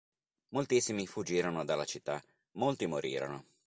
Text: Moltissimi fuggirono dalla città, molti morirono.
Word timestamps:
Moltissimi 0.49 1.05
fuggirono 1.05 1.63
dalla 1.63 1.85
città, 1.85 2.19
molti 2.53 2.87
morirono. 2.87 3.45